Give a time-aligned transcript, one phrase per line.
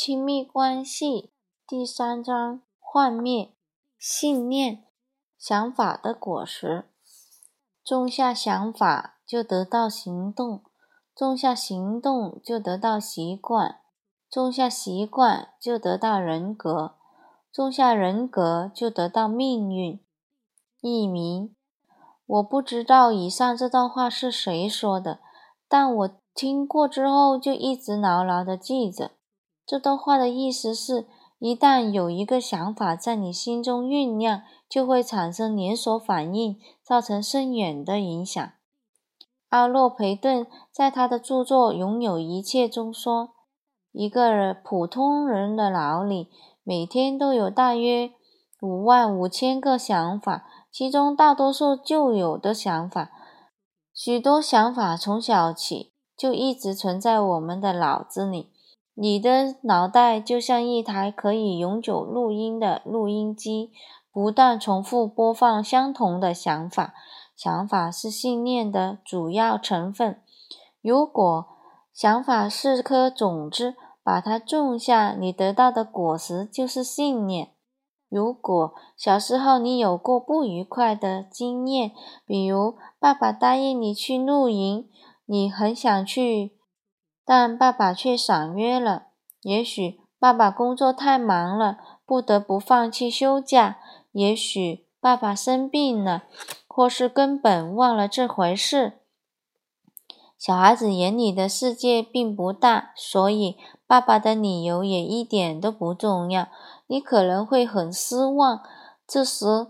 [0.00, 1.32] 亲密关系
[1.66, 3.52] 第三章：幻灭。
[3.98, 4.84] 信念、
[5.36, 6.88] 想法的果实。
[7.84, 10.60] 种下想法，就得到行动；
[11.16, 13.80] 种下行动，就得到习惯；
[14.30, 16.94] 种下习惯，就得到人格；
[17.52, 20.00] 种下人格，就得到命运。
[20.80, 21.56] 译名：
[22.24, 25.18] 我不知道以上这段话是谁说的，
[25.68, 29.17] 但我听过之后就一直牢牢的记着。
[29.68, 31.06] 这段话的意思是：
[31.38, 38.50] 一旦有一个想法在你心中酝酿，就会产生连锁反应，造成深远的影响。
[39.50, 43.34] 阿洛培顿在他的著作《拥有一切》中说
[43.92, 46.30] ：“一个普通人的脑里
[46.64, 48.12] 每天都有大约
[48.62, 53.10] 五万五千个想法，其中大多数旧有的想法。
[53.92, 58.50] 许多想法从小起就一直存在我们的脑子里。”
[59.00, 63.70] 你的脑袋就像一台可以永久录音的录音机，
[64.12, 66.94] 不断重复播放相同的想法。
[67.36, 70.20] 想法是信念的主要成分。
[70.82, 71.46] 如果
[71.94, 77.52] 想法是颗种子，把它种下，你得到的果实就是信念。
[78.08, 81.92] 如果小时候你有过不愉快的经验，
[82.26, 84.88] 比如爸爸答应你去露营，
[85.24, 86.57] 你很想去。
[87.30, 89.08] 但爸爸却爽约了。
[89.42, 91.76] 也许爸爸工作太忙了，
[92.06, 93.74] 不得不放弃休假；
[94.12, 96.22] 也许爸爸生病了，
[96.66, 99.00] 或是根本忘了这回事。
[100.38, 106.48] 小孩子眼里的世界并不大，所以爸爸的理由也一点都不重要。
[106.86, 108.62] 你可能会很失望，
[109.06, 109.66] 这时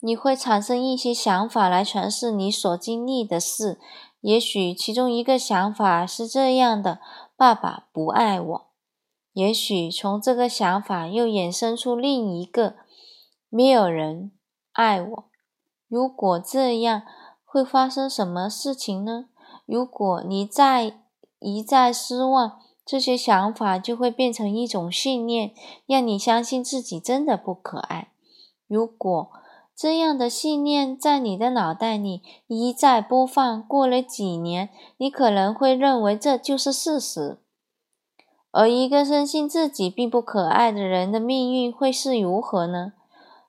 [0.00, 3.78] 你会产生一些想法来诠释你所经历的事。
[4.24, 6.98] 也许其中一个想法是这样的：
[7.36, 8.66] 爸爸不爱我。
[9.34, 12.76] 也许从这个想法又衍生出另一个：
[13.50, 14.32] 没有人
[14.72, 15.24] 爱我。
[15.88, 17.02] 如果这样，
[17.44, 19.26] 会发生什么事情呢？
[19.66, 21.00] 如果你再
[21.38, 25.52] 一再失望，这些想法就会变成一种信念，
[25.84, 28.08] 让你相信自己真的不可爱。
[28.66, 29.30] 如果
[29.76, 37.38] 这样的信念在你的脑袋里一再播放，过了几年，你可能会认为这就是事实。
[38.52, 42.92] 而一个深信自己并不可爱的人的命运会是如何呢？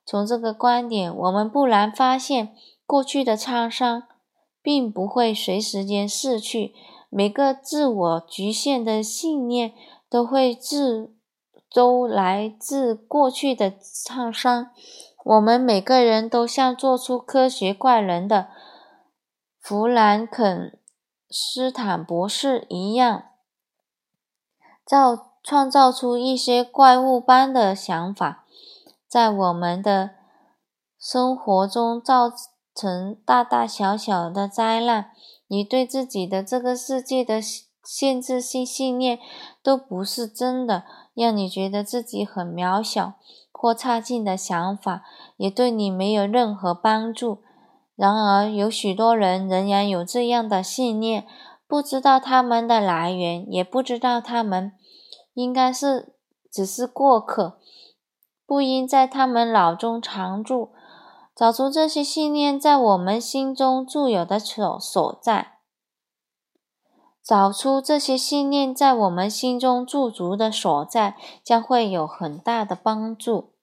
[0.04, 2.56] 从这个观点，我们不难发现，
[2.88, 4.04] 过去的创伤
[4.64, 6.74] 并不会随时间逝去。
[7.12, 9.74] 每个自我局限的信念
[10.10, 11.14] 都会自
[11.72, 13.72] 都来自过去的
[14.04, 14.72] 创伤。
[15.26, 18.50] 我们每个人都像做出科学怪人的
[19.60, 20.78] 弗兰肯
[21.32, 23.24] 斯坦博士一样，
[24.86, 28.46] 造创造出一些怪物般的想法，
[29.08, 30.12] 在我们的
[31.00, 32.32] 生活中造
[32.76, 35.10] 成大大小小的灾难。
[35.48, 37.42] 你对自己的这个世界的
[37.84, 39.18] 限制性信念
[39.64, 40.84] 都不是真的，
[41.16, 43.14] 让你觉得自己很渺小。
[43.58, 45.02] 或差劲的想法
[45.38, 47.42] 也对你没有任何帮助。
[47.96, 51.26] 然而，有许多人仍然有这样的信念，
[51.66, 54.74] 不知道他们的来源，也不知道他们
[55.34, 56.14] 应该是
[56.52, 57.58] 只是过客，
[58.46, 60.72] 不应在他们脑中常驻。
[61.36, 65.54] 找出这些信念在我们心中住有的所所在，
[67.26, 73.55] 找出这些信念在我们心中驻足的所在，将会有很大的帮助。